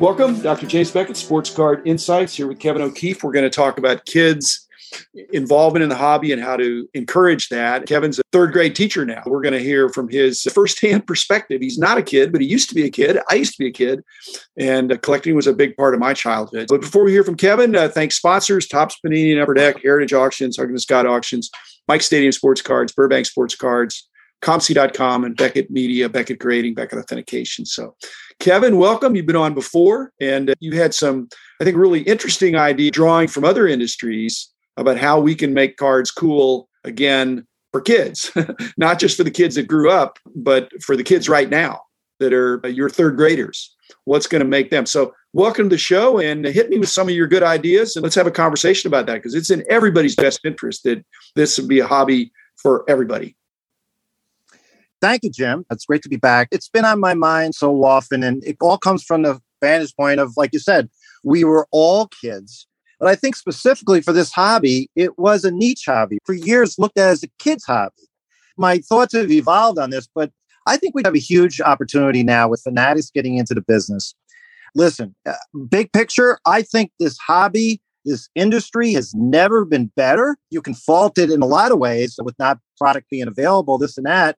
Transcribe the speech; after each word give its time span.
Welcome, 0.00 0.40
Dr. 0.40 0.68
James 0.68 0.92
Beckett, 0.92 1.16
Sports 1.16 1.50
Card 1.50 1.82
Insights, 1.84 2.32
here 2.32 2.46
with 2.46 2.60
Kevin 2.60 2.82
O'Keefe. 2.82 3.24
We're 3.24 3.32
going 3.32 3.42
to 3.42 3.50
talk 3.50 3.78
about 3.78 4.04
kids' 4.04 4.68
involvement 5.32 5.82
in 5.82 5.88
the 5.88 5.96
hobby 5.96 6.30
and 6.30 6.40
how 6.40 6.56
to 6.56 6.88
encourage 6.94 7.48
that. 7.48 7.84
Kevin's 7.86 8.20
a 8.20 8.22
third 8.30 8.52
grade 8.52 8.76
teacher 8.76 9.04
now. 9.04 9.24
We're 9.26 9.42
going 9.42 9.54
to 9.54 9.60
hear 9.60 9.88
from 9.88 10.08
his 10.08 10.44
firsthand 10.54 11.04
perspective. 11.08 11.60
He's 11.60 11.78
not 11.78 11.98
a 11.98 12.02
kid, 12.02 12.30
but 12.30 12.40
he 12.40 12.46
used 12.46 12.68
to 12.68 12.76
be 12.76 12.84
a 12.84 12.90
kid. 12.90 13.18
I 13.28 13.34
used 13.34 13.54
to 13.54 13.58
be 13.58 13.66
a 13.66 13.72
kid, 13.72 14.04
and 14.56 14.92
uh, 14.92 14.98
collecting 14.98 15.34
was 15.34 15.48
a 15.48 15.52
big 15.52 15.76
part 15.76 15.94
of 15.94 16.00
my 16.00 16.14
childhood. 16.14 16.68
But 16.68 16.80
before 16.80 17.02
we 17.02 17.10
hear 17.10 17.24
from 17.24 17.36
Kevin, 17.36 17.74
uh, 17.74 17.88
thanks 17.88 18.14
sponsors 18.14 18.68
Topps 18.68 18.98
Panini 19.04 19.32
and 19.32 19.40
Upper 19.40 19.54
Deck, 19.54 19.82
Heritage 19.82 20.12
Auctions, 20.12 20.58
Huggins 20.58 20.84
Scott 20.84 21.06
Auctions, 21.06 21.50
Mike 21.88 22.02
Stadium 22.02 22.30
Sports 22.30 22.62
Cards, 22.62 22.92
Burbank 22.92 23.26
Sports 23.26 23.56
Cards, 23.56 24.08
COMC.com, 24.42 25.24
and 25.24 25.36
Beckett 25.36 25.70
Media, 25.70 26.08
Beckett 26.08 26.38
Grading, 26.38 26.74
Beckett 26.74 26.98
Authentication. 26.98 27.66
So 27.66 27.94
Kevin, 28.40 28.78
welcome. 28.78 29.16
You've 29.16 29.26
been 29.26 29.34
on 29.36 29.52
before, 29.52 30.12
and 30.20 30.50
uh, 30.50 30.54
you 30.60 30.76
had 30.76 30.94
some, 30.94 31.28
I 31.60 31.64
think, 31.64 31.76
really 31.76 32.02
interesting 32.02 32.54
idea 32.54 32.92
drawing 32.92 33.26
from 33.26 33.44
other 33.44 33.66
industries 33.66 34.48
about 34.76 34.96
how 34.96 35.18
we 35.18 35.34
can 35.34 35.52
make 35.52 35.76
cards 35.76 36.12
cool 36.12 36.68
again 36.84 37.44
for 37.72 37.80
kids, 37.80 38.30
not 38.76 39.00
just 39.00 39.16
for 39.16 39.24
the 39.24 39.30
kids 39.30 39.56
that 39.56 39.66
grew 39.66 39.90
up, 39.90 40.20
but 40.36 40.70
for 40.82 40.96
the 40.96 41.02
kids 41.02 41.28
right 41.28 41.50
now 41.50 41.80
that 42.20 42.32
are 42.32 42.64
uh, 42.64 42.68
your 42.68 42.88
third 42.88 43.16
graders. 43.16 43.74
What's 44.04 44.28
going 44.28 44.42
to 44.42 44.48
make 44.48 44.70
them? 44.70 44.86
So, 44.86 45.14
welcome 45.32 45.68
to 45.68 45.74
the 45.74 45.78
show 45.78 46.20
and 46.20 46.44
hit 46.44 46.70
me 46.70 46.78
with 46.78 46.88
some 46.88 47.08
of 47.08 47.14
your 47.14 47.26
good 47.26 47.42
ideas, 47.42 47.96
and 47.96 48.04
let's 48.04 48.14
have 48.14 48.28
a 48.28 48.30
conversation 48.30 48.86
about 48.86 49.06
that 49.06 49.14
because 49.14 49.34
it's 49.34 49.50
in 49.50 49.64
everybody's 49.68 50.14
best 50.14 50.40
interest 50.44 50.84
that 50.84 51.04
this 51.34 51.58
would 51.58 51.68
be 51.68 51.80
a 51.80 51.86
hobby 51.86 52.30
for 52.56 52.88
everybody. 52.88 53.34
Thank 55.00 55.22
you, 55.22 55.30
Jim. 55.30 55.64
It's 55.70 55.84
great 55.84 56.02
to 56.02 56.08
be 56.08 56.16
back. 56.16 56.48
It's 56.50 56.68
been 56.68 56.84
on 56.84 56.98
my 56.98 57.14
mind 57.14 57.54
so 57.54 57.84
often, 57.84 58.22
and 58.22 58.42
it 58.44 58.56
all 58.60 58.78
comes 58.78 59.04
from 59.04 59.22
the 59.22 59.40
vantage 59.60 59.94
point 59.96 60.20
of, 60.20 60.36
like 60.36 60.52
you 60.52 60.58
said, 60.58 60.88
we 61.24 61.44
were 61.44 61.66
all 61.70 62.08
kids. 62.08 62.66
But 62.98 63.08
I 63.08 63.14
think 63.14 63.36
specifically 63.36 64.00
for 64.00 64.12
this 64.12 64.32
hobby, 64.32 64.90
it 64.96 65.18
was 65.18 65.44
a 65.44 65.52
niche 65.52 65.84
hobby. 65.86 66.18
For 66.24 66.34
years, 66.34 66.78
looked 66.78 66.98
at 66.98 67.10
as 67.10 67.22
a 67.22 67.28
kid's 67.38 67.64
hobby. 67.64 67.94
My 68.56 68.78
thoughts 68.78 69.14
have 69.14 69.30
evolved 69.30 69.78
on 69.78 69.90
this, 69.90 70.08
but 70.12 70.32
I 70.66 70.76
think 70.76 70.94
we 70.94 71.02
have 71.04 71.14
a 71.14 71.20
huge 71.20 71.60
opportunity 71.60 72.24
now 72.24 72.48
with 72.48 72.60
Fanatics 72.62 73.10
getting 73.10 73.36
into 73.36 73.54
the 73.54 73.60
business. 73.62 74.14
Listen, 74.74 75.14
uh, 75.24 75.34
big 75.68 75.92
picture, 75.92 76.38
I 76.44 76.62
think 76.62 76.90
this 76.98 77.16
hobby, 77.18 77.80
this 78.04 78.28
industry 78.34 78.92
has 78.94 79.14
never 79.14 79.64
been 79.64 79.92
better. 79.96 80.36
You 80.50 80.60
can 80.60 80.74
fault 80.74 81.18
it 81.18 81.30
in 81.30 81.40
a 81.40 81.46
lot 81.46 81.70
of 81.70 81.78
ways 81.78 82.18
with 82.20 82.36
not 82.38 82.58
product 82.76 83.08
being 83.10 83.28
available, 83.28 83.78
this 83.78 83.96
and 83.96 84.06
that. 84.06 84.36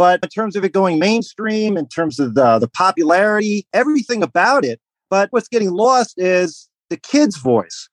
But 0.00 0.20
in 0.22 0.30
terms 0.30 0.56
of 0.56 0.64
it 0.64 0.72
going 0.72 0.98
mainstream, 0.98 1.76
in 1.76 1.86
terms 1.86 2.18
of 2.18 2.34
the, 2.34 2.58
the 2.58 2.68
popularity, 2.68 3.66
everything 3.74 4.22
about 4.22 4.64
it. 4.64 4.80
But 5.10 5.30
what's 5.30 5.46
getting 5.46 5.72
lost 5.72 6.14
is 6.16 6.70
the 6.88 6.96
kids' 6.96 7.36
voice. 7.36 7.90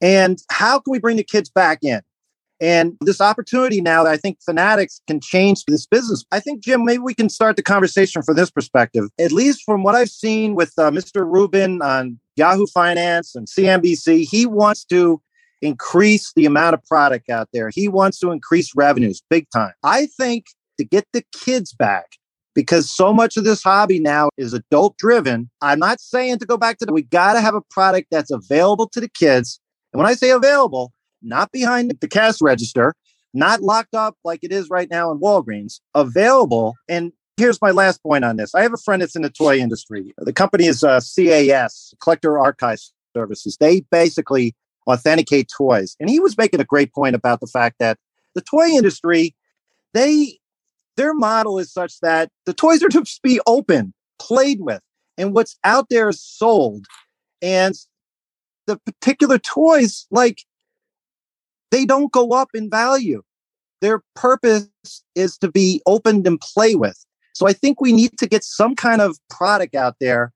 And 0.00 0.38
how 0.50 0.78
can 0.78 0.90
we 0.90 0.98
bring 0.98 1.18
the 1.18 1.22
kids 1.22 1.50
back 1.50 1.80
in? 1.82 2.00
And 2.62 2.96
this 3.02 3.20
opportunity 3.20 3.82
now 3.82 4.04
that 4.04 4.10
I 4.10 4.16
think 4.16 4.38
Fanatics 4.42 5.02
can 5.06 5.20
change 5.20 5.66
this 5.66 5.84
business. 5.84 6.24
I 6.32 6.40
think, 6.40 6.62
Jim, 6.62 6.82
maybe 6.86 7.02
we 7.02 7.12
can 7.12 7.28
start 7.28 7.56
the 7.56 7.62
conversation 7.62 8.22
from 8.22 8.36
this 8.36 8.50
perspective. 8.50 9.10
At 9.18 9.30
least 9.30 9.62
from 9.62 9.82
what 9.82 9.94
I've 9.94 10.08
seen 10.08 10.54
with 10.54 10.72
uh, 10.78 10.90
Mr. 10.90 11.30
Rubin 11.30 11.82
on 11.82 12.18
Yahoo 12.36 12.68
Finance 12.68 13.34
and 13.34 13.46
CNBC, 13.46 14.26
he 14.26 14.46
wants 14.46 14.82
to 14.86 15.20
increase 15.60 16.32
the 16.34 16.46
amount 16.46 16.72
of 16.72 16.82
product 16.86 17.28
out 17.28 17.50
there. 17.52 17.68
He 17.68 17.86
wants 17.86 18.18
to 18.20 18.30
increase 18.30 18.74
revenues 18.74 19.22
big 19.28 19.46
time. 19.50 19.74
I 19.82 20.06
think 20.06 20.46
to 20.80 20.84
get 20.84 21.06
the 21.12 21.22
kids 21.32 21.72
back 21.72 22.16
because 22.54 22.90
so 22.90 23.12
much 23.12 23.36
of 23.36 23.44
this 23.44 23.62
hobby 23.62 24.00
now 24.00 24.30
is 24.36 24.52
adult 24.52 24.96
driven. 24.98 25.50
I'm 25.62 25.78
not 25.78 26.00
saying 26.00 26.38
to 26.38 26.46
go 26.46 26.56
back 26.56 26.78
to 26.78 26.86
the, 26.86 26.92
we 26.92 27.02
got 27.02 27.34
to 27.34 27.40
have 27.40 27.54
a 27.54 27.60
product 27.60 28.08
that's 28.10 28.30
available 28.30 28.88
to 28.88 29.00
the 29.00 29.08
kids. 29.08 29.60
And 29.92 30.00
when 30.00 30.10
I 30.10 30.14
say 30.14 30.30
available, 30.30 30.92
not 31.22 31.52
behind 31.52 31.92
the 32.00 32.08
cash 32.08 32.40
register, 32.40 32.94
not 33.32 33.62
locked 33.62 33.94
up 33.94 34.16
like 34.24 34.40
it 34.42 34.52
is 34.52 34.70
right 34.70 34.90
now 34.90 35.12
in 35.12 35.20
Walgreens, 35.20 35.80
available. 35.94 36.74
And 36.88 37.12
here's 37.36 37.60
my 37.60 37.70
last 37.70 38.02
point 38.02 38.24
on 38.24 38.36
this. 38.36 38.54
I 38.54 38.62
have 38.62 38.72
a 38.72 38.78
friend 38.78 39.02
that's 39.02 39.16
in 39.16 39.22
the 39.22 39.30
toy 39.30 39.58
industry. 39.58 40.12
The 40.18 40.32
company 40.32 40.66
is 40.66 40.82
uh, 40.82 41.00
CAS, 41.00 41.94
Collector 42.02 42.38
Archive 42.38 42.80
Services. 43.14 43.56
They 43.60 43.82
basically 43.90 44.54
authenticate 44.88 45.50
toys. 45.56 45.96
And 46.00 46.10
he 46.10 46.18
was 46.18 46.36
making 46.36 46.60
a 46.60 46.64
great 46.64 46.92
point 46.92 47.14
about 47.14 47.40
the 47.40 47.46
fact 47.46 47.76
that 47.78 47.98
the 48.34 48.40
toy 48.40 48.68
industry, 48.68 49.34
they 49.94 50.40
their 50.96 51.14
model 51.14 51.58
is 51.58 51.72
such 51.72 52.00
that 52.00 52.30
the 52.46 52.54
toys 52.54 52.82
are 52.82 52.88
to 52.88 53.04
be 53.22 53.40
open, 53.46 53.92
played 54.18 54.60
with, 54.60 54.80
and 55.16 55.34
what's 55.34 55.56
out 55.64 55.88
there 55.90 56.08
is 56.08 56.22
sold. 56.22 56.86
And 57.42 57.74
the 58.66 58.78
particular 58.78 59.38
toys, 59.38 60.06
like, 60.10 60.44
they 61.70 61.84
don't 61.84 62.12
go 62.12 62.32
up 62.32 62.48
in 62.54 62.68
value. 62.68 63.22
Their 63.80 64.02
purpose 64.14 64.68
is 65.14 65.38
to 65.38 65.50
be 65.50 65.80
opened 65.86 66.26
and 66.26 66.40
play 66.40 66.74
with. 66.74 67.04
So 67.32 67.46
I 67.46 67.52
think 67.52 67.80
we 67.80 67.92
need 67.92 68.18
to 68.18 68.26
get 68.26 68.44
some 68.44 68.74
kind 68.74 69.00
of 69.00 69.18
product 69.30 69.74
out 69.74 69.96
there 70.00 70.32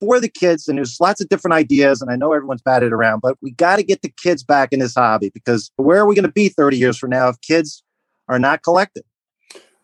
for 0.00 0.20
the 0.20 0.28
kids. 0.28 0.68
And 0.68 0.78
there's 0.78 1.00
lots 1.00 1.20
of 1.20 1.28
different 1.28 1.54
ideas. 1.54 2.00
And 2.00 2.10
I 2.10 2.16
know 2.16 2.32
everyone's 2.32 2.62
batted 2.62 2.92
around, 2.92 3.20
but 3.20 3.36
we 3.40 3.52
got 3.52 3.76
to 3.76 3.82
get 3.82 4.02
the 4.02 4.12
kids 4.22 4.44
back 4.44 4.72
in 4.72 4.78
this 4.78 4.94
hobby 4.94 5.30
because 5.30 5.70
where 5.76 5.98
are 5.98 6.06
we 6.06 6.14
going 6.14 6.24
to 6.24 6.32
be 6.32 6.48
30 6.48 6.76
years 6.76 6.96
from 6.96 7.10
now 7.10 7.28
if 7.28 7.40
kids 7.40 7.82
are 8.28 8.38
not 8.38 8.62
collected? 8.62 9.04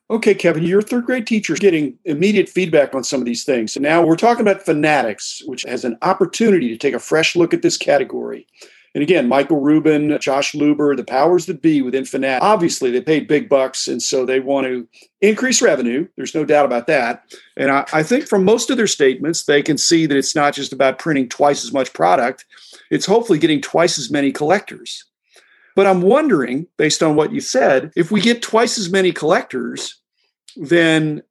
Okay, 0.09 0.37
Kevin, 0.37 0.63
you're 0.63 0.79
a 0.79 0.83
third 0.83 1.05
grade 1.05 1.27
teacher 1.27 1.53
is 1.53 1.59
getting 1.59 1.99
immediate 2.05 2.49
feedback 2.49 2.95
on 2.95 3.03
some 3.03 3.21
of 3.21 3.27
these 3.27 3.43
things. 3.43 3.77
Now 3.77 4.07
we're 4.07 4.15
talking 4.15 4.43
about 4.43 4.63
Fanatics, 4.63 5.43
which 5.47 5.65
has 5.65 5.85
an 5.85 5.99
opportunity 6.03 6.69
to 6.69 6.77
take 6.77 6.95
a 6.95 7.01
fresh 7.01 7.35
look 7.35 7.53
at 7.53 7.63
this 7.63 7.77
category. 7.77 8.47
And 8.95 9.03
again, 9.03 9.29
Michael 9.29 9.61
Rubin, 9.61 10.17
Josh 10.21 10.53
Luber, 10.53 10.97
the 10.97 11.03
powers 11.03 11.47
that 11.47 11.61
be 11.61 11.83
within 11.83 12.05
Fanatics, 12.05 12.45
obviously 12.45 12.93
they 12.93 13.01
paid 13.01 13.27
big 13.27 13.49
bucks. 13.49 13.89
And 13.89 14.01
so 14.01 14.25
they 14.25 14.39
want 14.39 14.69
to 14.69 14.87
increase 15.23 15.61
revenue. 15.61 16.07
There's 16.17 16.37
no 16.37 16.45
doubt 16.45 16.67
about 16.67 16.87
that. 16.87 17.25
And 17.57 17.73
I, 17.73 17.85
I 17.93 18.05
think 18.05 18.29
from 18.29 18.45
most 18.45 18.71
of 18.71 18.77
their 18.77 18.87
statements, 18.87 19.45
they 19.45 19.61
can 19.61 19.77
see 19.77 20.07
that 20.07 20.17
it's 20.17 20.37
not 20.37 20.55
just 20.55 20.73
about 20.73 21.01
printing 21.01 21.29
twice 21.29 21.65
as 21.65 21.73
much 21.73 21.93
product, 21.93 22.45
it's 22.93 23.07
hopefully 23.07 23.41
getting 23.41 23.61
twice 23.61 23.99
as 23.99 24.09
many 24.09 24.31
collectors. 24.31 25.05
But 25.77 25.87
I'm 25.87 26.01
wondering, 26.01 26.67
based 26.79 27.03
on 27.03 27.15
what 27.15 27.33
you 27.33 27.41
said, 27.41 27.93
if 27.95 28.11
we 28.11 28.21
get 28.21 28.43
twice 28.43 28.79
as 28.79 28.91
many 28.91 29.13
collectors, 29.13 30.01
then 30.57 31.23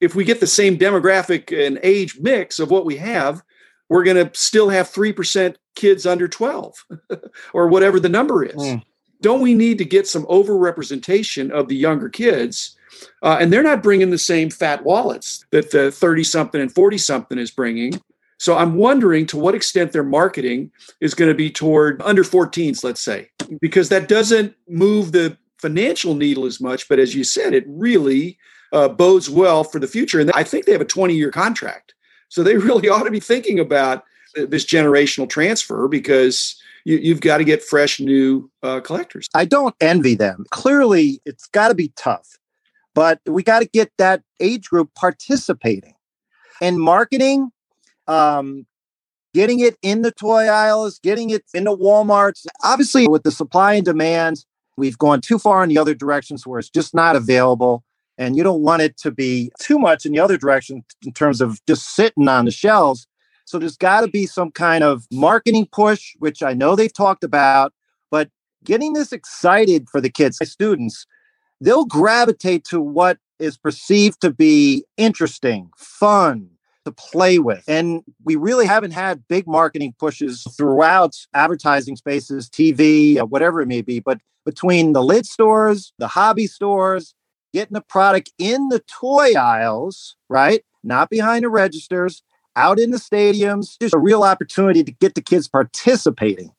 if 0.00 0.14
we 0.14 0.24
get 0.24 0.38
the 0.38 0.46
same 0.46 0.78
demographic 0.78 1.52
and 1.66 1.78
age 1.82 2.18
mix 2.20 2.60
of 2.60 2.70
what 2.70 2.86
we 2.86 2.96
have, 2.96 3.42
we're 3.88 4.04
going 4.04 4.24
to 4.24 4.38
still 4.38 4.68
have 4.68 4.88
3% 4.88 5.56
kids 5.74 6.06
under 6.06 6.28
12 6.28 6.86
or 7.52 7.66
whatever 7.68 7.98
the 7.98 8.08
number 8.08 8.44
is. 8.44 8.54
Mm. 8.54 8.82
Don't 9.22 9.40
we 9.40 9.54
need 9.54 9.78
to 9.78 9.84
get 9.84 10.06
some 10.06 10.24
overrepresentation 10.26 11.50
of 11.50 11.66
the 11.66 11.76
younger 11.76 12.08
kids? 12.08 12.76
Uh, 13.22 13.38
and 13.40 13.52
they're 13.52 13.62
not 13.64 13.82
bringing 13.82 14.10
the 14.10 14.18
same 14.18 14.50
fat 14.50 14.84
wallets 14.84 15.44
that 15.50 15.72
the 15.72 15.90
30 15.90 16.22
something 16.22 16.60
and 16.60 16.72
40 16.72 16.96
something 16.98 17.38
is 17.38 17.50
bringing. 17.50 18.00
So 18.38 18.56
I'm 18.56 18.74
wondering 18.74 19.26
to 19.26 19.36
what 19.36 19.56
extent 19.56 19.90
their 19.90 20.04
marketing 20.04 20.70
is 21.00 21.14
going 21.14 21.28
to 21.28 21.34
be 21.34 21.50
toward 21.50 22.00
under 22.02 22.22
14s, 22.22 22.84
let's 22.84 23.00
say, 23.00 23.30
because 23.60 23.88
that 23.88 24.08
doesn't 24.08 24.54
move 24.68 25.12
the 25.12 25.36
financial 25.58 26.14
needle 26.14 26.44
as 26.44 26.60
much. 26.60 26.88
But 26.88 26.98
as 26.98 27.14
you 27.14 27.24
said, 27.24 27.54
it 27.54 27.64
really 27.66 28.38
uh, 28.72 28.88
bodes 28.88 29.28
well 29.28 29.64
for 29.64 29.78
the 29.78 29.86
future. 29.86 30.20
And 30.20 30.30
I 30.32 30.42
think 30.42 30.66
they 30.66 30.72
have 30.72 30.80
a 30.80 30.86
20 30.86 31.14
year 31.14 31.30
contract. 31.30 31.94
So 32.28 32.42
they 32.42 32.56
really 32.58 32.88
ought 32.88 33.04
to 33.04 33.10
be 33.10 33.20
thinking 33.20 33.58
about 33.58 34.04
this 34.34 34.64
generational 34.64 35.28
transfer 35.28 35.88
because 35.88 36.60
you, 36.84 37.12
have 37.12 37.20
got 37.20 37.38
to 37.38 37.44
get 37.44 37.62
fresh 37.62 38.00
new 38.00 38.50
uh, 38.62 38.80
collectors. 38.80 39.28
I 39.34 39.44
don't 39.44 39.74
envy 39.80 40.14
them. 40.14 40.44
Clearly, 40.50 41.20
it's 41.24 41.46
got 41.48 41.68
to 41.68 41.74
be 41.74 41.92
tough, 41.96 42.38
but 42.94 43.20
we 43.26 43.42
got 43.42 43.60
to 43.60 43.66
get 43.66 43.90
that 43.98 44.22
age 44.40 44.68
group 44.68 44.94
participating. 44.94 45.94
And 46.60 46.80
marketing, 46.80 47.50
um, 48.06 48.66
getting 49.38 49.60
it 49.60 49.76
in 49.82 50.02
the 50.02 50.10
toy 50.10 50.48
aisles, 50.48 50.98
getting 50.98 51.30
it 51.30 51.44
into 51.54 51.70
Walmarts. 51.70 52.44
Obviously, 52.64 53.06
with 53.06 53.22
the 53.22 53.30
supply 53.30 53.74
and 53.74 53.84
demand, 53.84 54.44
we've 54.76 54.98
gone 54.98 55.20
too 55.20 55.38
far 55.38 55.62
in 55.62 55.68
the 55.68 55.78
other 55.78 55.94
directions 55.94 56.44
where 56.44 56.58
it's 56.58 56.68
just 56.68 56.92
not 56.92 57.14
available. 57.14 57.84
And 58.18 58.36
you 58.36 58.42
don't 58.42 58.62
want 58.62 58.82
it 58.82 58.96
to 58.96 59.12
be 59.12 59.52
too 59.60 59.78
much 59.78 60.04
in 60.04 60.10
the 60.10 60.18
other 60.18 60.36
direction 60.36 60.82
in 61.06 61.12
terms 61.12 61.40
of 61.40 61.64
just 61.68 61.94
sitting 61.94 62.26
on 62.26 62.46
the 62.46 62.50
shelves. 62.50 63.06
So 63.44 63.60
there's 63.60 63.76
got 63.76 64.00
to 64.00 64.08
be 64.08 64.26
some 64.26 64.50
kind 64.50 64.82
of 64.82 65.06
marketing 65.12 65.68
push, 65.70 66.16
which 66.18 66.42
I 66.42 66.52
know 66.52 66.74
they've 66.74 66.92
talked 66.92 67.22
about, 67.22 67.72
but 68.10 68.30
getting 68.64 68.94
this 68.94 69.12
excited 69.12 69.88
for 69.88 70.00
the 70.00 70.10
kids, 70.10 70.40
students, 70.50 71.06
they'll 71.60 71.84
gravitate 71.84 72.64
to 72.70 72.80
what 72.80 73.18
is 73.38 73.56
perceived 73.56 74.20
to 74.22 74.32
be 74.32 74.84
interesting, 74.96 75.70
fun, 75.76 76.57
to 76.88 76.94
play 77.10 77.38
with. 77.38 77.64
And 77.68 78.02
we 78.24 78.36
really 78.36 78.66
haven't 78.66 78.92
had 78.92 79.26
big 79.28 79.46
marketing 79.46 79.94
pushes 79.98 80.46
throughout 80.56 81.14
advertising 81.34 81.96
spaces, 81.96 82.48
TV, 82.48 83.18
uh, 83.18 83.26
whatever 83.26 83.60
it 83.60 83.66
may 83.66 83.82
be. 83.82 84.00
But 84.00 84.20
between 84.44 84.92
the 84.92 85.02
Lids 85.02 85.30
stores, 85.30 85.92
the 85.98 86.08
hobby 86.08 86.46
stores, 86.46 87.14
getting 87.52 87.74
the 87.74 87.80
product 87.80 88.32
in 88.38 88.68
the 88.68 88.80
toy 88.80 89.34
aisles, 89.34 90.16
right? 90.28 90.64
Not 90.82 91.10
behind 91.10 91.44
the 91.44 91.48
registers, 91.48 92.22
out 92.56 92.78
in 92.78 92.90
the 92.90 92.98
stadiums. 92.98 93.76
There's 93.78 93.94
a 93.94 93.98
real 93.98 94.22
opportunity 94.22 94.82
to 94.84 94.92
get 94.92 95.14
the 95.14 95.22
kids 95.22 95.48
participating. 95.48 96.50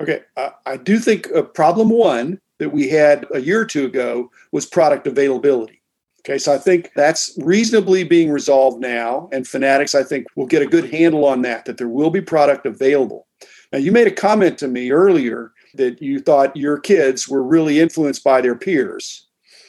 Okay. 0.00 0.22
Uh, 0.36 0.50
I 0.64 0.76
do 0.76 0.98
think 0.98 1.30
uh, 1.34 1.42
problem 1.42 1.90
one 1.90 2.40
that 2.58 2.70
we 2.70 2.88
had 2.88 3.26
a 3.34 3.40
year 3.40 3.60
or 3.60 3.66
two 3.66 3.84
ago 3.84 4.30
was 4.52 4.66
product 4.66 5.06
availability. 5.06 5.82
Okay, 6.26 6.38
so 6.38 6.52
I 6.52 6.58
think 6.58 6.90
that's 6.96 7.38
reasonably 7.38 8.02
being 8.02 8.32
resolved 8.32 8.80
now. 8.80 9.28
And 9.30 9.46
Fanatics, 9.46 9.94
I 9.94 10.02
think, 10.02 10.26
will 10.34 10.46
get 10.46 10.60
a 10.60 10.66
good 10.66 10.90
handle 10.90 11.24
on 11.24 11.42
that, 11.42 11.66
that 11.66 11.78
there 11.78 11.88
will 11.88 12.10
be 12.10 12.20
product 12.20 12.66
available. 12.66 13.28
Now, 13.72 13.78
you 13.78 13.92
made 13.92 14.08
a 14.08 14.12
comment 14.12 14.58
to 14.58 14.66
me 14.66 14.90
earlier 14.90 15.52
that 15.74 16.02
you 16.02 16.18
thought 16.18 16.56
your 16.56 16.80
kids 16.80 17.28
were 17.28 17.44
really 17.44 17.78
influenced 17.78 18.24
by 18.24 18.40
their 18.40 18.56
peers. 18.56 19.28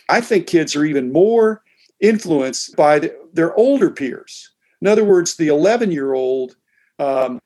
I 0.09 0.19
think 0.19 0.47
kids 0.47 0.75
are 0.75 0.83
even 0.83 1.11
more 1.11 1.61
influenced 1.99 2.75
by 2.75 2.99
the, 2.99 3.15
their 3.33 3.55
older 3.55 3.91
peers. 3.91 4.49
In 4.81 4.87
other 4.87 5.03
words, 5.03 5.35
the 5.35 5.49
11 5.49 5.91
year 5.91 6.15
old, 6.15 6.55
um, 6.97 7.39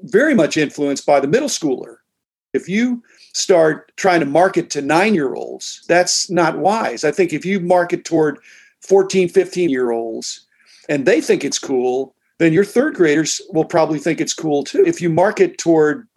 very 0.00 0.34
much 0.34 0.56
influenced 0.56 1.06
by 1.06 1.20
the 1.20 1.28
middle 1.28 1.48
schooler. 1.48 1.98
If 2.56 2.68
you 2.68 3.02
start 3.34 3.92
trying 3.96 4.20
to 4.20 4.26
market 4.26 4.70
to 4.70 4.82
nine 4.82 5.14
year 5.14 5.34
olds, 5.34 5.84
that's 5.86 6.30
not 6.30 6.58
wise. 6.58 7.04
I 7.04 7.12
think 7.12 7.32
if 7.32 7.44
you 7.44 7.60
market 7.60 8.04
toward 8.04 8.38
14, 8.80 9.28
15 9.28 9.70
year 9.70 9.90
olds 9.90 10.46
and 10.88 11.06
they 11.06 11.20
think 11.20 11.44
it's 11.44 11.58
cool, 11.58 12.14
then 12.38 12.52
your 12.52 12.64
third 12.64 12.94
graders 12.94 13.40
will 13.50 13.64
probably 13.64 13.98
think 13.98 14.20
it's 14.20 14.34
cool 14.34 14.64
too. 14.64 14.84
If 14.84 15.00
you 15.00 15.08
market 15.08 15.58
toward 15.58 16.08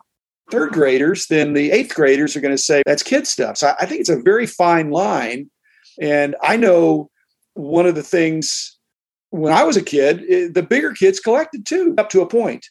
third 0.51 0.71
graders, 0.71 1.27
then 1.27 1.53
the 1.53 1.71
eighth 1.71 1.93
graders 1.93 2.35
are 2.35 2.41
going 2.41 2.55
to 2.55 2.57
say 2.57 2.81
that's 2.85 3.03
kid 3.03 3.27
stuff. 3.27 3.57
So 3.57 3.73
I 3.79 3.85
think 3.85 4.01
it's 4.01 4.09
a 4.09 4.21
very 4.21 4.45
fine 4.45 4.89
line. 4.89 5.49
And 6.01 6.35
I 6.41 6.57
know 6.57 7.09
one 7.53 7.85
of 7.85 7.95
the 7.95 8.03
things 8.03 8.77
when 9.31 9.53
I 9.53 9.63
was 9.63 9.77
a 9.77 9.81
kid, 9.81 10.23
eh, 10.29 10.47
the 10.51 10.63
bigger 10.63 10.91
kids 10.93 11.19
collected 11.19 11.65
too, 11.65 11.93
up 11.97 12.09
to 12.11 12.21
a 12.21 12.27
point. 12.27 12.67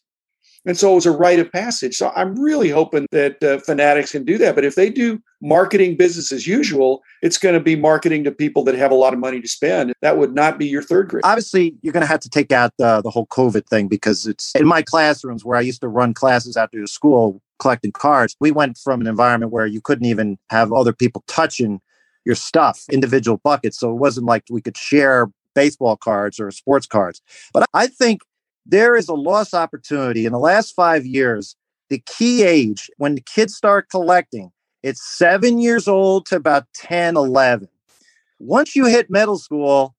And 0.67 0.77
so 0.77 0.93
it 0.93 0.97
was 0.97 1.07
a 1.07 1.11
rite 1.11 1.39
of 1.39 1.51
passage. 1.51 1.97
So 1.97 2.13
I'm 2.15 2.39
really 2.39 2.69
hoping 2.69 3.07
that 3.13 3.43
uh, 3.43 3.59
Fanatics 3.59 4.13
can 4.13 4.25
do 4.25 4.39
that. 4.39 4.55
But 4.55 4.65
if 4.65 4.75
they 4.75 4.91
do 4.91 5.23
marketing 5.41 5.97
business 5.97 6.33
as 6.33 6.47
usual, 6.47 7.03
it's 7.23 7.39
going 7.39 7.55
to 7.55 7.61
be 7.61 7.77
marketing 7.77 8.25
to 8.25 8.33
people 8.33 8.65
that 8.65 8.75
have 8.75 8.91
a 8.91 8.95
lot 8.95 9.13
of 9.13 9.19
money 9.19 9.41
to 9.41 9.49
spend. 9.49 9.93
That 10.03 10.19
would 10.19 10.35
not 10.35 10.59
be 10.59 10.67
your 10.67 10.83
third 10.83 11.09
grade. 11.09 11.23
Obviously, 11.25 11.75
you're 11.83 11.93
going 11.93 12.03
to 12.03 12.09
have 12.09 12.21
to 12.21 12.29
take 12.29 12.53
out 12.53 12.73
the, 12.79 13.01
the 13.03 13.11
whole 13.11 13.27
COVID 13.27 13.67
thing 13.67 13.89
because 13.89 14.27
it's 14.27 14.53
in 14.55 14.67
my 14.67 14.83
classrooms 14.83 15.45
where 15.45 15.57
I 15.57 15.63
used 15.63 15.81
to 15.81 15.89
run 15.89 16.13
classes 16.13 16.57
after 16.57 16.85
school 16.87 17.41
collecting 17.59 17.93
cards. 17.93 18.37
We 18.41 18.51
went 18.51 18.79
from 18.79 19.01
an 19.01 19.07
environment 19.07 19.53
where 19.53 19.67
you 19.67 19.81
couldn't 19.81 20.07
even 20.07 20.39
have 20.51 20.73
other 20.73 20.93
people 20.93 21.25
touching 21.27 21.81
your 22.25 22.35
stuff, 22.35 22.85
individual 22.91 23.39
buckets. 23.39 23.79
So 23.79 23.91
it 23.91 23.97
wasn't 23.97 24.27
like 24.27 24.45
we 24.51 24.61
could 24.61 24.77
share 24.77 25.31
baseball 25.55 25.97
cards 25.97 26.39
or 26.39 26.51
sports 26.51 26.87
cards. 26.87 27.21
But 27.53 27.65
I 27.75 27.89
think 27.89 28.21
there 28.69 28.95
is 28.95 29.09
a 29.09 29.15
lost 29.15 29.55
opportunity 29.55 30.27
in 30.27 30.33
the 30.33 30.39
last 30.39 30.75
five 30.75 31.07
years. 31.07 31.57
The 31.89 32.03
key 32.07 32.45
age 32.45 32.91
when 32.99 33.15
the 33.15 33.23
kids 33.23 33.57
start 33.57 33.89
collecting, 33.89 34.53
it's 34.83 35.03
seven 35.03 35.59
years 35.59 35.89
old 35.89 36.27
to 36.27 36.37
about 36.37 36.67
10, 36.75 37.17
11. 37.17 37.69
Once 38.39 38.77
you 38.77 38.85
hit 38.85 39.11
middle 39.11 39.39
school, 39.39 39.97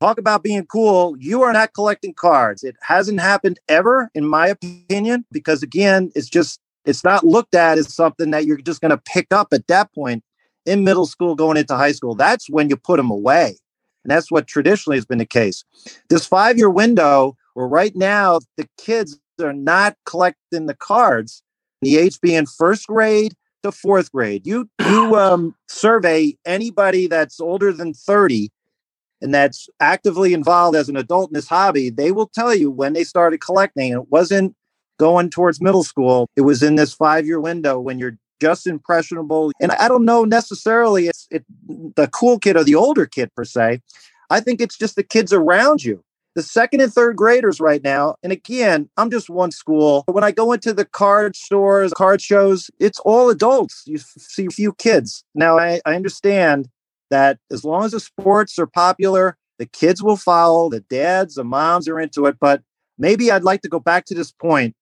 talk 0.00 0.18
about 0.18 0.44
being 0.44 0.64
cool. 0.66 1.16
You 1.18 1.42
are 1.42 1.52
not 1.52 1.74
collecting 1.74 2.14
cards. 2.14 2.62
It 2.62 2.76
hasn't 2.80 3.20
happened 3.20 3.58
ever, 3.68 4.08
in 4.14 4.26
my 4.26 4.46
opinion, 4.46 5.26
because 5.32 5.62
again, 5.64 6.12
it's 6.14 6.28
just, 6.28 6.60
it's 6.84 7.02
not 7.02 7.26
looked 7.26 7.56
at 7.56 7.76
as 7.76 7.92
something 7.92 8.30
that 8.30 8.46
you're 8.46 8.58
just 8.58 8.80
going 8.80 8.90
to 8.90 8.98
pick 8.98 9.26
up 9.32 9.48
at 9.52 9.66
that 9.66 9.92
point 9.92 10.22
in 10.64 10.84
middle 10.84 11.06
school 11.06 11.34
going 11.34 11.56
into 11.56 11.76
high 11.76 11.92
school. 11.92 12.14
That's 12.14 12.48
when 12.48 12.70
you 12.70 12.76
put 12.76 12.98
them 12.98 13.10
away. 13.10 13.56
And 14.04 14.10
that's 14.12 14.30
what 14.30 14.46
traditionally 14.46 14.96
has 14.96 15.04
been 15.04 15.18
the 15.18 15.26
case. 15.26 15.64
This 16.08 16.24
five 16.24 16.56
year 16.56 16.70
window 16.70 17.36
well, 17.56 17.68
right 17.68 17.96
now, 17.96 18.40
the 18.58 18.68
kids 18.76 19.18
are 19.40 19.54
not 19.54 19.96
collecting 20.04 20.66
the 20.66 20.74
cards. 20.74 21.42
The 21.80 21.96
age 21.96 22.20
being 22.20 22.44
first 22.44 22.86
grade 22.86 23.32
to 23.62 23.72
fourth 23.72 24.12
grade. 24.12 24.46
You 24.46 24.68
you 24.78 25.16
um, 25.16 25.54
survey 25.66 26.36
anybody 26.44 27.06
that's 27.06 27.40
older 27.40 27.72
than 27.72 27.94
thirty 27.94 28.50
and 29.22 29.32
that's 29.32 29.70
actively 29.80 30.34
involved 30.34 30.76
as 30.76 30.90
an 30.90 30.98
adult 30.98 31.30
in 31.30 31.34
this 31.34 31.48
hobby. 31.48 31.88
They 31.88 32.12
will 32.12 32.26
tell 32.26 32.54
you 32.54 32.70
when 32.70 32.92
they 32.92 33.04
started 33.04 33.40
collecting. 33.40 33.92
It 33.92 34.10
wasn't 34.10 34.54
going 34.98 35.30
towards 35.30 35.58
middle 35.58 35.82
school. 35.82 36.28
It 36.36 36.42
was 36.42 36.62
in 36.62 36.74
this 36.74 36.92
five 36.92 37.24
year 37.24 37.40
window 37.40 37.80
when 37.80 37.98
you're 37.98 38.18
just 38.38 38.66
impressionable. 38.66 39.52
And 39.62 39.72
I 39.72 39.88
don't 39.88 40.04
know 40.04 40.24
necessarily 40.26 41.06
it's 41.06 41.26
it, 41.30 41.46
the 41.96 42.08
cool 42.08 42.38
kid 42.38 42.58
or 42.58 42.64
the 42.64 42.74
older 42.74 43.06
kid 43.06 43.30
per 43.34 43.46
se. 43.46 43.80
I 44.28 44.40
think 44.40 44.60
it's 44.60 44.76
just 44.76 44.96
the 44.96 45.02
kids 45.02 45.32
around 45.32 45.82
you 45.82 46.04
the 46.36 46.42
second 46.42 46.82
and 46.82 46.92
third 46.92 47.16
graders 47.16 47.60
right 47.60 47.82
now, 47.82 48.14
and 48.22 48.30
again, 48.30 48.90
I'm 48.98 49.10
just 49.10 49.30
one 49.30 49.50
school. 49.50 50.04
But 50.06 50.14
when 50.14 50.22
I 50.22 50.32
go 50.32 50.52
into 50.52 50.74
the 50.74 50.84
card 50.84 51.34
stores, 51.34 51.94
card 51.94 52.20
shows, 52.20 52.70
it's 52.78 53.00
all 53.00 53.30
adults. 53.30 53.84
You 53.86 53.96
see 53.96 54.44
a 54.44 54.50
few 54.50 54.74
kids. 54.74 55.24
Now, 55.34 55.58
I, 55.58 55.80
I 55.86 55.94
understand 55.94 56.68
that 57.08 57.38
as 57.50 57.64
long 57.64 57.84
as 57.84 57.92
the 57.92 58.00
sports 58.00 58.58
are 58.58 58.66
popular, 58.66 59.38
the 59.58 59.64
kids 59.64 60.02
will 60.02 60.18
follow, 60.18 60.68
the 60.68 60.80
dads, 60.80 61.36
the 61.36 61.44
moms 61.44 61.88
are 61.88 61.98
into 61.98 62.26
it. 62.26 62.36
But 62.38 62.62
maybe 62.98 63.30
I'd 63.32 63.42
like 63.42 63.62
to 63.62 63.68
go 63.70 63.80
back 63.80 64.04
to 64.06 64.14
this 64.14 64.30
point 64.30 64.76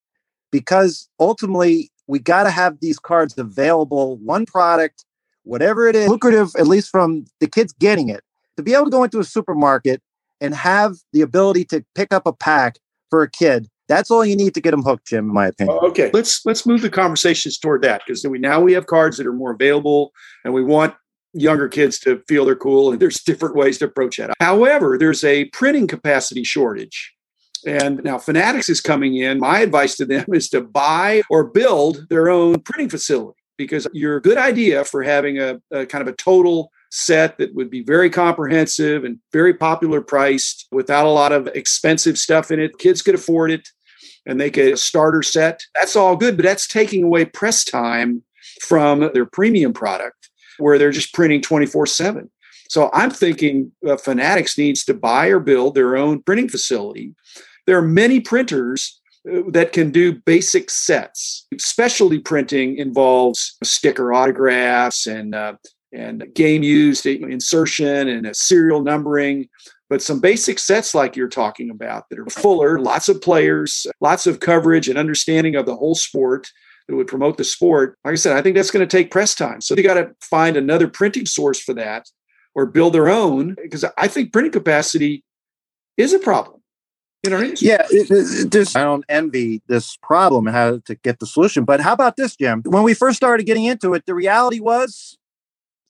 because 0.50 1.08
ultimately 1.20 1.92
we 2.08 2.18
got 2.18 2.42
to 2.42 2.50
have 2.50 2.80
these 2.80 2.98
cards 2.98 3.38
available, 3.38 4.16
one 4.16 4.44
product, 4.44 5.04
whatever 5.44 5.86
it 5.86 5.94
is, 5.94 6.08
lucrative, 6.08 6.50
at 6.58 6.66
least 6.66 6.90
from 6.90 7.26
the 7.38 7.46
kids 7.46 7.72
getting 7.72 8.08
it. 8.08 8.24
To 8.56 8.64
be 8.64 8.74
able 8.74 8.86
to 8.86 8.90
go 8.90 9.04
into 9.04 9.20
a 9.20 9.24
supermarket 9.24 10.02
and 10.40 10.54
have 10.54 10.96
the 11.12 11.20
ability 11.20 11.64
to 11.66 11.84
pick 11.94 12.12
up 12.12 12.26
a 12.26 12.32
pack 12.32 12.78
for 13.10 13.22
a 13.22 13.30
kid. 13.30 13.68
That's 13.88 14.10
all 14.10 14.24
you 14.24 14.36
need 14.36 14.54
to 14.54 14.60
get 14.60 14.70
them 14.70 14.82
hooked, 14.82 15.08
Jim, 15.08 15.26
in 15.26 15.34
my 15.34 15.48
opinion. 15.48 15.78
Okay, 15.82 16.10
let's 16.14 16.44
let's 16.46 16.64
move 16.64 16.80
the 16.80 16.90
conversations 16.90 17.58
toward 17.58 17.82
that 17.82 18.02
because 18.06 18.26
we 18.26 18.38
now 18.38 18.60
we 18.60 18.72
have 18.72 18.86
cards 18.86 19.18
that 19.18 19.26
are 19.26 19.32
more 19.32 19.52
available, 19.52 20.12
and 20.44 20.54
we 20.54 20.64
want 20.64 20.94
younger 21.34 21.68
kids 21.68 21.98
to 21.98 22.22
feel 22.26 22.44
they're 22.44 22.56
cool. 22.56 22.92
And 22.92 23.00
there's 23.00 23.22
different 23.22 23.56
ways 23.56 23.78
to 23.78 23.86
approach 23.86 24.16
that. 24.16 24.30
However, 24.40 24.96
there's 24.98 25.24
a 25.24 25.46
printing 25.46 25.86
capacity 25.86 26.44
shortage. 26.44 27.12
And 27.66 28.02
now 28.04 28.18
Fanatics 28.18 28.68
is 28.68 28.80
coming 28.80 29.16
in. 29.16 29.40
My 29.40 29.60
advice 29.60 29.96
to 29.96 30.04
them 30.04 30.26
is 30.32 30.48
to 30.50 30.60
buy 30.60 31.22
or 31.28 31.44
build 31.44 32.08
their 32.08 32.28
own 32.28 32.60
printing 32.60 32.88
facility 32.88 33.38
because 33.56 33.86
your 33.92 34.20
good 34.20 34.38
idea 34.38 34.84
for 34.84 35.02
having 35.02 35.38
a, 35.38 35.60
a 35.70 35.86
kind 35.86 36.02
of 36.02 36.08
a 36.08 36.16
total 36.16 36.70
set 36.94 37.36
that 37.38 37.54
would 37.54 37.70
be 37.70 37.82
very 37.82 38.08
comprehensive 38.08 39.04
and 39.04 39.18
very 39.32 39.52
popular 39.52 40.00
priced 40.00 40.68
without 40.70 41.06
a 41.06 41.10
lot 41.10 41.32
of 41.32 41.48
expensive 41.48 42.16
stuff 42.16 42.52
in 42.52 42.60
it. 42.60 42.78
Kids 42.78 43.02
could 43.02 43.16
afford 43.16 43.50
it 43.50 43.68
and 44.26 44.40
they 44.40 44.48
get 44.48 44.72
a 44.72 44.76
starter 44.76 45.22
set. 45.22 45.60
That's 45.74 45.96
all 45.96 46.16
good, 46.16 46.36
but 46.36 46.44
that's 46.44 46.68
taking 46.68 47.02
away 47.02 47.24
press 47.24 47.64
time 47.64 48.22
from 48.62 49.10
their 49.12 49.26
premium 49.26 49.72
product 49.72 50.30
where 50.58 50.78
they're 50.78 50.92
just 50.92 51.12
printing 51.12 51.40
24 51.40 51.86
7. 51.86 52.30
So 52.68 52.90
I'm 52.92 53.10
thinking 53.10 53.72
uh, 53.86 53.96
Fanatics 53.96 54.56
needs 54.56 54.84
to 54.84 54.94
buy 54.94 55.26
or 55.26 55.40
build 55.40 55.74
their 55.74 55.96
own 55.96 56.22
printing 56.22 56.48
facility. 56.48 57.14
There 57.66 57.76
are 57.76 57.82
many 57.82 58.20
printers 58.20 59.00
uh, 59.30 59.40
that 59.48 59.72
can 59.72 59.90
do 59.90 60.14
basic 60.14 60.70
sets. 60.70 61.46
Specialty 61.58 62.20
printing 62.20 62.78
involves 62.78 63.56
sticker 63.64 64.12
autographs 64.12 65.06
and 65.08 65.34
uh, 65.34 65.54
and 65.94 66.26
game 66.34 66.62
used 66.62 67.06
insertion 67.06 68.08
and 68.08 68.26
a 68.26 68.34
serial 68.34 68.82
numbering 68.82 69.48
but 69.88 70.02
some 70.02 70.20
basic 70.20 70.58
sets 70.58 70.94
like 70.94 71.14
you're 71.14 71.28
talking 71.28 71.70
about 71.70 72.08
that 72.08 72.18
are 72.18 72.26
fuller 72.26 72.78
lots 72.78 73.08
of 73.08 73.20
players 73.22 73.86
lots 74.00 74.26
of 74.26 74.40
coverage 74.40 74.88
and 74.88 74.98
understanding 74.98 75.54
of 75.54 75.66
the 75.66 75.76
whole 75.76 75.94
sport 75.94 76.50
that 76.88 76.96
would 76.96 77.06
promote 77.06 77.36
the 77.36 77.44
sport 77.44 77.96
like 78.04 78.12
i 78.12 78.16
said 78.16 78.36
i 78.36 78.42
think 78.42 78.56
that's 78.56 78.70
going 78.70 78.86
to 78.86 78.96
take 78.96 79.10
press 79.10 79.34
time 79.34 79.60
so 79.60 79.74
you 79.74 79.82
got 79.82 79.94
to 79.94 80.10
find 80.20 80.56
another 80.56 80.88
printing 80.88 81.26
source 81.26 81.60
for 81.60 81.74
that 81.74 82.06
or 82.54 82.66
build 82.66 82.92
their 82.92 83.08
own 83.08 83.56
because 83.62 83.84
i 83.96 84.08
think 84.08 84.32
printing 84.32 84.52
capacity 84.52 85.24
is 85.96 86.12
a 86.12 86.18
problem 86.18 86.60
in 87.24 87.32
our 87.32 87.42
industry. 87.42 87.68
Yeah, 87.68 87.86
it, 87.90 88.54
it, 88.54 88.76
I 88.76 88.82
don't 88.82 89.04
envy 89.08 89.62
this 89.66 89.96
problem 90.02 90.46
and 90.46 90.54
how 90.54 90.78
to 90.84 90.94
get 90.96 91.20
the 91.20 91.26
solution. 91.26 91.64
But 91.64 91.80
how 91.80 91.92
about 91.92 92.16
this, 92.16 92.36
Jim? 92.36 92.62
When 92.66 92.82
we 92.82 92.94
first 92.94 93.16
started 93.16 93.46
getting 93.46 93.64
into 93.64 93.94
it, 93.94 94.04
the 94.06 94.14
reality 94.14 94.60
was 94.60 95.16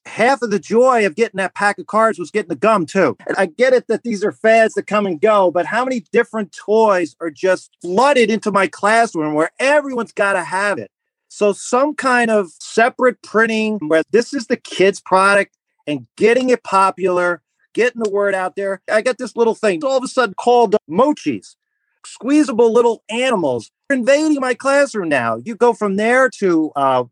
half 0.05 0.41
of 0.41 0.51
the 0.51 0.59
joy 0.59 1.05
of 1.05 1.15
getting 1.15 1.37
that 1.37 1.55
pack 1.55 1.77
of 1.77 1.87
cards 1.87 2.19
was 2.19 2.31
getting 2.31 2.49
the 2.49 2.55
gum 2.55 2.85
too. 2.85 3.17
And 3.27 3.35
I 3.37 3.47
get 3.47 3.73
it 3.73 3.87
that 3.87 4.03
these 4.03 4.23
are 4.23 4.31
fads 4.31 4.75
that 4.75 4.87
come 4.87 5.05
and 5.05 5.19
go, 5.19 5.51
but 5.51 5.65
how 5.65 5.83
many 5.83 6.05
different 6.11 6.51
toys 6.51 7.15
are 7.19 7.31
just 7.31 7.71
flooded 7.81 8.29
into 8.29 8.51
my 8.51 8.67
classroom 8.67 9.33
where 9.33 9.51
everyone's 9.59 10.11
got 10.11 10.33
to 10.33 10.43
have 10.43 10.77
it? 10.77 10.91
So 11.27 11.53
some 11.53 11.95
kind 11.95 12.31
of 12.31 12.51
separate 12.59 13.21
printing 13.21 13.79
where 13.87 14.03
this 14.11 14.33
is 14.33 14.47
the 14.47 14.57
kids 14.57 15.01
product 15.01 15.57
and 15.87 16.07
getting 16.15 16.49
it 16.49 16.63
popular, 16.63 17.41
getting 17.73 18.01
the 18.01 18.09
word 18.09 18.33
out 18.33 18.55
there. 18.55 18.81
I 18.89 19.01
got 19.01 19.17
this 19.17 19.35
little 19.35 19.55
thing 19.55 19.83
all 19.83 19.97
of 19.97 20.03
a 20.03 20.07
sudden 20.07 20.35
called 20.35 20.75
mochis, 20.89 21.55
squeezable 22.05 22.71
little 22.71 23.03
animals 23.09 23.71
invading 23.89 24.39
my 24.39 24.53
classroom 24.53 25.09
now. 25.09 25.37
You 25.43 25.55
go 25.55 25.73
from 25.73 25.97
there 25.97 26.29
to 26.39 26.71
uh, 26.75 27.03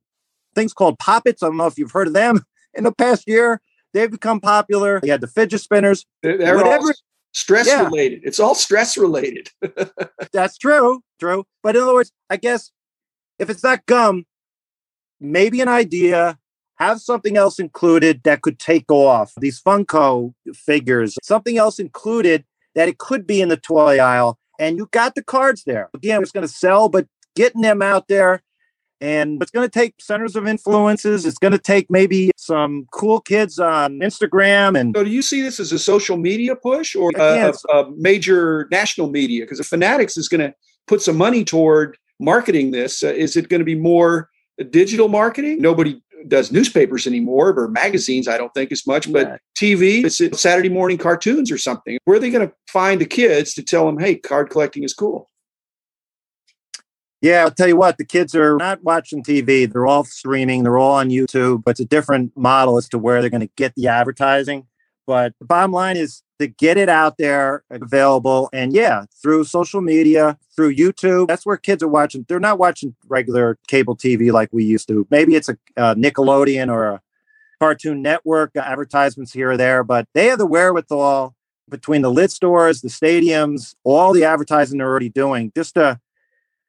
things 0.55 0.73
called 0.73 0.99
Pop 0.99 1.27
Its. 1.27 1.43
I 1.43 1.47
don't 1.47 1.57
know 1.57 1.67
if 1.67 1.77
you've 1.77 1.91
heard 1.91 2.07
of 2.07 2.13
them 2.13 2.45
in 2.73 2.83
the 2.83 2.91
past 2.91 3.27
year. 3.27 3.61
They've 3.93 4.09
become 4.09 4.39
popular. 4.39 4.99
You 5.03 5.11
had 5.11 5.21
the 5.21 5.27
fidget 5.27 5.61
spinners. 5.61 6.05
They're, 6.23 6.37
they're, 6.37 6.65
all, 6.65 6.89
Stress 7.33 7.67
yeah. 7.67 7.83
related. 7.83 8.21
It's 8.23 8.39
all 8.39 8.53
stress 8.53 8.95
related. 8.95 9.49
That's 10.33 10.57
true. 10.57 11.01
True. 11.19 11.45
But 11.63 11.75
in 11.75 11.81
other 11.81 11.93
words, 11.93 12.11
I 12.29 12.37
guess 12.37 12.71
if 13.39 13.49
it's 13.49 13.63
not 13.63 13.85
gum, 13.87 14.25
maybe 15.19 15.59
an 15.59 15.67
idea, 15.67 16.37
have 16.75 17.01
something 17.01 17.35
else 17.35 17.59
included 17.59 18.21
that 18.23 18.41
could 18.41 18.59
take 18.59 18.91
off. 18.91 19.33
These 19.37 19.61
Funko 19.61 20.33
figures, 20.53 21.17
something 21.23 21.57
else 21.57 21.79
included 21.79 22.45
that 22.75 22.87
it 22.87 22.99
could 22.99 23.25
be 23.25 23.41
in 23.41 23.49
the 23.49 23.57
toy 23.57 23.97
aisle. 23.97 24.37
And 24.59 24.77
you 24.77 24.87
got 24.91 25.15
the 25.15 25.23
cards 25.23 25.63
there. 25.65 25.89
Again, 25.95 26.21
it's 26.21 26.31
going 26.31 26.47
to 26.47 26.53
sell, 26.53 26.87
but 26.87 27.07
getting 27.35 27.61
them 27.61 27.81
out 27.81 28.07
there 28.07 28.43
and 29.03 29.41
it's 29.41 29.51
going 29.51 29.67
to 29.67 29.71
take 29.71 29.95
centers 29.99 30.37
of 30.37 30.47
influences. 30.47 31.25
It's 31.25 31.37
going 31.37 31.51
to 31.51 31.57
take 31.57 31.91
maybe 31.91 32.31
some 32.37 32.87
cool 32.91 33.19
kids 33.19 33.59
on 33.59 33.99
Instagram. 33.99 34.79
And 34.79 34.95
so, 34.95 35.03
do 35.03 35.09
you 35.09 35.21
see 35.21 35.41
this 35.41 35.59
as 35.59 35.73
a 35.73 35.79
social 35.79 36.15
media 36.15 36.55
push 36.55 36.95
or 36.95 37.11
a, 37.17 37.51
a, 37.51 37.77
a 37.77 37.91
major 37.97 38.69
national 38.71 39.09
media? 39.09 39.43
Because 39.43 39.59
if 39.59 39.67
Fanatics 39.67 40.15
is 40.15 40.29
going 40.29 40.39
to 40.39 40.53
put 40.87 41.01
some 41.01 41.17
money 41.17 41.43
toward 41.43 41.97
marketing 42.21 42.71
this, 42.71 43.03
uh, 43.03 43.07
is 43.07 43.35
it 43.35 43.49
going 43.49 43.59
to 43.59 43.65
be 43.65 43.75
more 43.75 44.29
digital 44.69 45.09
marketing? 45.09 45.61
Nobody 45.61 46.01
does 46.29 46.53
newspapers 46.53 47.05
anymore 47.05 47.49
or 47.57 47.67
magazines, 47.67 48.29
I 48.29 48.37
don't 48.37 48.53
think 48.53 48.71
as 48.71 48.87
much, 48.87 49.11
but 49.11 49.27
yeah. 49.27 49.37
TV, 49.57 50.05
it's 50.05 50.41
Saturday 50.41 50.69
morning 50.69 50.97
cartoons 50.97 51.51
or 51.51 51.57
something. 51.57 51.97
Where 52.05 52.15
are 52.15 52.19
they 52.21 52.29
going 52.29 52.47
to 52.47 52.53
find 52.69 53.01
the 53.01 53.05
kids 53.05 53.53
to 53.55 53.63
tell 53.63 53.85
them, 53.85 53.99
hey, 53.99 54.15
card 54.15 54.49
collecting 54.49 54.83
is 54.83 54.93
cool? 54.93 55.29
Yeah, 57.23 57.43
I'll 57.43 57.51
tell 57.51 57.69
you 57.69 57.77
what, 57.77 57.97
the 57.97 58.03
kids 58.03 58.35
are 58.35 58.57
not 58.57 58.83
watching 58.83 59.23
TV. 59.23 59.71
They're 59.71 59.87
all 59.87 60.03
streaming, 60.03 60.63
they're 60.63 60.77
all 60.77 60.95
on 60.95 61.09
YouTube. 61.09 61.63
But 61.63 61.71
it's 61.71 61.79
a 61.79 61.85
different 61.85 62.35
model 62.35 62.77
as 62.77 62.89
to 62.89 62.97
where 62.97 63.21
they're 63.21 63.29
going 63.29 63.47
to 63.47 63.49
get 63.55 63.73
the 63.75 63.87
advertising. 63.87 64.67
But 65.07 65.33
the 65.39 65.45
bottom 65.45 65.71
line 65.71 65.95
is 65.95 66.21
to 66.39 66.47
get 66.47 66.75
it 66.75 66.89
out 66.89 67.17
there 67.17 67.63
available. 67.69 68.49
And 68.51 68.73
yeah, 68.73 69.05
through 69.21 69.45
social 69.45 69.79
media, 69.79 70.37
through 70.53 70.75
YouTube, 70.75 71.29
that's 71.29 71.45
where 71.45 71.55
kids 71.55 71.81
are 71.81 71.87
watching. 71.87 72.25
They're 72.27 72.41
not 72.41 72.59
watching 72.59 72.93
regular 73.07 73.57
cable 73.69 73.95
TV 73.95 74.33
like 74.33 74.49
we 74.51 74.65
used 74.65 74.89
to. 74.89 75.07
Maybe 75.09 75.35
it's 75.35 75.47
a, 75.47 75.57
a 75.77 75.95
Nickelodeon 75.95 76.69
or 76.69 76.83
a 76.85 77.01
Cartoon 77.57 78.01
Network 78.01 78.51
uh, 78.57 78.59
advertisements 78.59 79.31
here 79.31 79.51
or 79.51 79.57
there, 79.57 79.85
but 79.85 80.09
they 80.13 80.25
have 80.25 80.39
the 80.39 80.45
wherewithal 80.45 81.35
between 81.69 82.01
the 82.01 82.11
Lids 82.11 82.33
stores, 82.33 82.81
the 82.81 82.89
stadiums, 82.89 83.75
all 83.85 84.11
the 84.11 84.25
advertising 84.25 84.79
they're 84.79 84.89
already 84.89 85.07
doing 85.07 85.53
just 85.55 85.75
to 85.75 86.01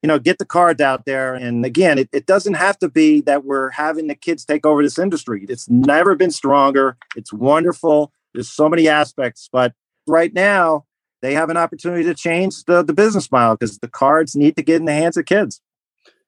you 0.05 0.09
know, 0.09 0.19
get 0.19 0.37
the 0.37 0.45
cards 0.45 0.83
out 0.83 1.07
there. 1.07 1.33
And 1.33 1.65
again, 1.65 1.97
it, 1.97 2.11
it 2.13 2.27
doesn't 2.27 2.53
have 2.53 2.79
to 2.81 2.91
be 2.91 3.23
that 3.23 3.47
we're 3.47 3.71
having 3.71 4.07
the 4.07 4.15
kids 4.15 4.45
take 4.45 4.67
over 4.67 4.83
this 4.83 4.99
industry. 4.99 5.47
It's 5.49 5.67
never 5.71 6.15
been 6.15 6.31
stronger. 6.31 6.99
It's 7.17 7.33
wonderful. 7.33 8.13
There's 8.35 8.51
so 8.51 8.69
many 8.69 8.87
aspects, 8.87 9.49
but 9.51 9.73
right 10.07 10.35
now 10.35 10.85
they 11.23 11.33
have 11.33 11.49
an 11.49 11.57
opportunity 11.57 12.05
to 12.05 12.13
change 12.13 12.65
the, 12.65 12.83
the 12.83 12.93
business 12.93 13.33
model 13.33 13.57
because 13.57 13.79
the 13.79 13.89
cards 13.89 14.37
need 14.37 14.57
to 14.57 14.63
get 14.63 14.77
in 14.77 14.85
the 14.85 14.93
hands 14.93 15.17
of 15.17 15.25
kids. 15.25 15.63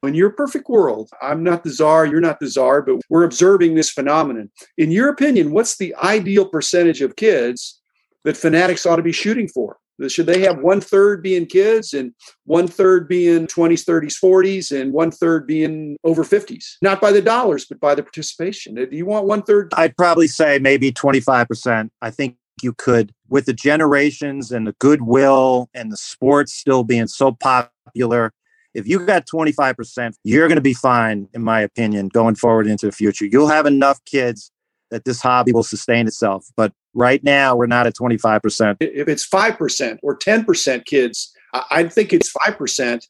In 0.03 0.15
your 0.15 0.31
perfect 0.31 0.71
world, 0.71 1.11
I'm 1.21 1.45
not 1.45 1.63
the 1.63 1.71
czar, 1.71 2.07
you're 2.07 2.23
not 2.23 2.41
the 2.41 2.49
czar, 2.49 2.81
but 2.81 3.03
we're 3.11 3.25
observing 3.25 3.75
this 3.75 3.91
phenomenon. 3.91 4.51
In 4.79 4.91
your 4.91 5.11
opinion, 5.11 5.53
what's 5.53 5.77
the 5.77 5.95
ideal 5.97 6.49
percentage 6.49 7.03
of 7.03 7.17
kids 7.17 7.79
that 8.25 8.39
fanatics 8.39 8.87
ought 8.87 8.97
to 8.97 9.03
be 9.03 9.13
shooting 9.13 9.49
for? 9.49 9.77
Should 10.09 10.27
they 10.27 10.43
have 10.43 10.59
one 10.59 10.81
third 10.81 11.23
being 11.23 11.47
kids 11.47 11.95
and 11.95 12.13
one 12.45 12.69
third 12.69 13.09
being 13.09 13.47
20s, 13.47 13.85
30s, 13.85 14.21
40s, 14.23 14.79
and 14.79 14.93
one 14.93 15.11
third 15.11 15.47
being 15.47 15.97
over 16.05 16.23
50s? 16.23 16.77
Not 16.83 17.01
by 17.01 17.13
the 17.13 17.23
dollars, 17.23 17.65
but 17.65 17.81
by 17.81 17.95
the 17.95 18.03
participation. 18.03 18.75
Do 18.75 18.89
you 18.91 19.07
want 19.07 19.27
one 19.27 19.43
third? 19.43 19.73
I'd 19.75 19.97
probably 19.97 20.29
say 20.29 20.59
maybe 20.59 20.93
25%. 20.93 21.91
I 22.03 22.11
think 22.11 22.37
you 22.63 22.73
could, 22.73 23.13
with 23.29 23.47
the 23.47 23.53
generations 23.53 24.53
and 24.53 24.67
the 24.67 24.75
goodwill 24.79 25.69
and 25.75 25.93
the 25.93 25.97
sports 25.97 26.55
still 26.55 26.85
being 26.85 27.07
so 27.07 27.33
popular. 27.33 28.33
If 28.75 28.87
you 28.87 29.05
got 29.07 29.27
25%, 29.27 30.15
you're 30.25 30.49
going 30.49 30.57
to 30.57 30.63
be 30.63 30.75
fine, 30.75 31.29
in 31.33 31.43
my 31.43 31.61
opinion, 31.61 32.09
going 32.09 32.35
forward 32.35 32.67
into 32.67 32.87
the 32.87 32.93
future. 32.93 33.25
You'll 33.25 33.49
have 33.49 33.65
enough 33.65 34.05
kids 34.05 34.53
that 34.91 35.05
this 35.05 35.21
hobby 35.21 35.53
will 35.53 35.63
sustain 35.63 36.07
itself. 36.07 36.47
But 36.57 36.73
right 36.95 37.23
now, 37.25 37.57
we're 37.57 37.67
not 37.67 37.87
at 37.87 37.95
25%. 37.95 38.77
If 38.81 39.09
it's 39.09 39.29
5% 39.29 39.99
or 40.03 40.19
10% 40.19 40.85
kids, 40.85 41.33
I 41.71 41.85
think 41.85 42.13
it's 42.13 42.33
5% 42.33 43.03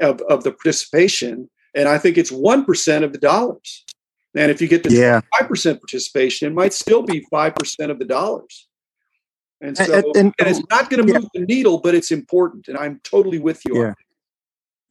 of, 0.00 0.20
of 0.22 0.44
the 0.44 0.52
participation. 0.52 1.48
And 1.74 1.88
I 1.88 1.98
think 1.98 2.18
it's 2.18 2.30
1% 2.30 3.04
of 3.04 3.12
the 3.12 3.18
dollars. 3.18 3.84
And 4.34 4.50
if 4.50 4.60
you 4.60 4.68
get 4.68 4.82
the 4.82 4.92
yeah. 4.92 5.20
5% 5.40 5.80
participation, 5.80 6.48
it 6.48 6.54
might 6.54 6.72
still 6.72 7.02
be 7.02 7.26
5% 7.32 7.90
of 7.90 7.98
the 7.98 8.04
dollars. 8.04 8.68
And 9.60 9.76
so 9.76 9.92
and, 9.92 10.04
and, 10.16 10.34
and 10.38 10.48
it's 10.48 10.62
not 10.70 10.88
going 10.88 11.04
to 11.04 11.12
move 11.12 11.22
yeah. 11.34 11.40
the 11.40 11.46
needle, 11.46 11.78
but 11.78 11.94
it's 11.94 12.12
important. 12.12 12.68
And 12.68 12.78
I'm 12.78 13.00
totally 13.02 13.38
with 13.38 13.60
you 13.66 13.82
yeah. 13.82 13.94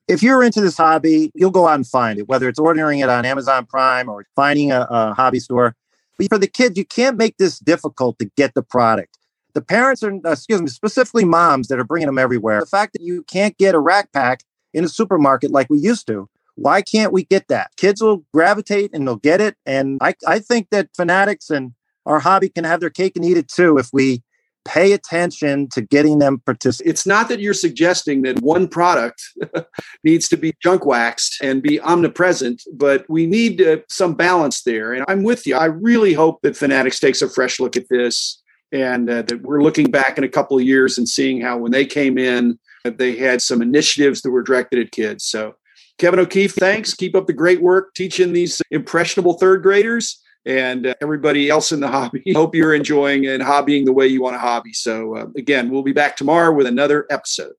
If 0.07 0.24
you're 0.24 0.41
into 0.41 0.62
this 0.62 0.77
hobby, 0.77 1.31
you'll 1.36 1.51
go 1.51 1.67
out 1.67 1.75
and 1.75 1.86
find 1.86 2.17
it, 2.17 2.29
whether 2.29 2.48
it's 2.48 2.60
ordering 2.60 3.00
it 3.00 3.10
on 3.10 3.25
Amazon 3.25 3.65
Prime 3.65 4.07
or 4.07 4.25
finding 4.38 4.72
a, 4.72 4.88
a 4.89 5.13
hobby 5.13 5.39
store. 5.39 5.75
But 6.17 6.29
for 6.29 6.38
the 6.38 6.47
kids, 6.47 6.77
you 6.77 6.86
can't 6.86 7.17
make 7.17 7.38
this 7.38 7.59
difficult 7.59 8.19
to 8.19 8.29
get 8.36 8.53
the 8.53 8.63
product. 8.63 9.17
The 9.53 9.62
parents 9.62 10.03
are, 10.03 10.13
uh, 10.13 10.31
excuse 10.31 10.62
me, 10.62 10.67
specifically 10.67 11.25
moms 11.25 11.67
that 11.67 11.79
are 11.79 11.83
bringing 11.83 12.07
them 12.07 12.17
everywhere. 12.19 12.59
The 12.59 12.67
fact 12.67 12.93
that 12.93 13.01
you 13.01 13.24
can't 13.24 13.57
get 13.57 13.75
a 13.75 13.79
rack 13.79 14.12
pack 14.12 14.41
in 14.74 14.83
a 14.83 14.89
supermarket 14.89 15.51
like 15.51 15.69
we 15.69 15.79
used 15.79 16.07
to, 16.07 16.29
why 16.55 16.81
can't 16.81 17.13
we 17.13 17.24
get 17.24 17.47
that? 17.47 17.71
Kids 17.77 18.01
will 18.01 18.25
gravitate 18.33 18.91
and 18.93 19.07
they'll 19.07 19.15
get 19.15 19.41
it. 19.41 19.55
And 19.65 20.00
I, 20.01 20.15
I 20.27 20.39
think 20.39 20.69
that 20.71 20.89
fanatics 20.95 21.50
and 21.50 21.74
our 22.05 22.19
hobby 22.19 22.50
can 22.50 22.63
have 22.63 22.79
their 22.79 22.89
cake 22.89 23.15
and 23.15 23.25
eat 23.25 23.38
it 23.38 23.47
too 23.47 23.77
if 23.77 23.89
we 23.93 24.24
pay 24.67 24.91
attention 24.91 25.69
to 25.69 25.81
getting 25.81 26.19
them 26.19 26.39
participate. 26.45 26.89
It's 26.89 27.07
not 27.07 27.29
that 27.29 27.39
you're 27.39 27.53
suggesting 27.53 28.21
that 28.24 28.41
one 28.41 28.67
product 28.67 29.24
needs 30.03 30.27
to 30.29 30.38
be 30.38 30.53
junk 30.62 30.86
waxed 30.86 31.38
and 31.41 31.63
be 31.63 31.79
omnipresent, 31.79 32.63
but 32.74 33.09
we 33.09 33.25
need 33.25 33.62
uh, 33.62 33.77
some 33.89 34.13
balance 34.13 34.63
there. 34.63 34.93
And 34.93 35.05
I'm 35.07 35.24
with 35.24 35.47
you. 35.47 35.55
I 35.55 35.65
really 35.65 36.13
hope 36.13 36.41
that 36.41 36.57
Fanatics 36.57 37.00
takes 37.00 37.21
a 37.21 37.29
fresh 37.29 37.59
look 37.59 37.77
at 37.77 37.89
this 37.89 38.41
and 38.71 39.09
uh, 39.09 39.21
that 39.24 39.41
we're 39.41 39.63
looking 39.63 39.89
back 39.89 40.17
in 40.17 40.24
a 40.24 40.29
couple 40.29 40.57
of 40.57 40.63
years 40.63 40.97
and 40.97 41.07
seeing 41.07 41.39
how 41.39 41.57
when 41.57 41.71
they 41.71 41.86
came 41.86 42.17
in, 42.17 42.59
they 42.83 43.15
had 43.15 43.41
some 43.41 43.62
initiatives 43.62 44.21
that 44.21 44.31
were 44.31 44.43
directed 44.43 44.79
at 44.79 44.91
kids. 44.91 45.25
So, 45.25 45.55
Kevin 45.97 46.19
O'Keefe, 46.19 46.53
thanks. 46.53 46.93
Keep 46.93 47.15
up 47.15 47.25
the 47.25 47.33
great 47.33 47.62
work 47.62 47.95
teaching 47.95 48.31
these 48.31 48.62
impressionable 48.69 49.33
third 49.33 49.63
graders 49.63 50.21
and 50.46 50.88
uh, 50.88 50.96
everybody 51.01 51.50
else 51.50 51.72
in 51.72 51.79
the 51.79 51.88
hobby. 51.91 52.24
Hope 52.34 52.56
you're 52.56 52.74
enjoying 52.74 53.27
and 53.27 53.44
hobbying 53.44 53.86
the 53.86 53.94
way 53.94 54.08
you 54.08 54.22
want 54.22 54.36
to 54.36 54.39
hobby. 54.39 54.74
So, 54.74 55.15
uh, 55.15 55.27
again, 55.36 55.70
we'll 55.70 55.84
be 55.84 55.94
back 55.94 56.15
tomorrow 56.15 56.53
with 56.53 56.67
another 56.67 57.06
episode. 57.10 57.53